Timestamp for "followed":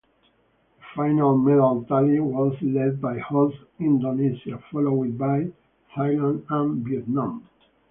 4.71-5.15